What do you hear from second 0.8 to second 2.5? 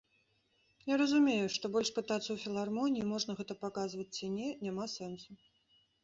Я разумею, што больш пытацца ў